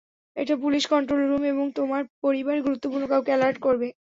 এটা 0.37 0.53
police 0.63 0.83
control 0.91 1.21
room 1.23 1.43
এবং 1.53 1.65
তোমার 1.77 2.01
পরিবারের 2.23 2.65
গুরুত্বপূর্ণ 2.65 3.05
কাউকে 3.11 3.29
এলার্ট 3.33 3.57
করবে। 3.65 3.87